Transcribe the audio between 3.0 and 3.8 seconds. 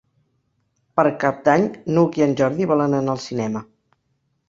anar al cinema.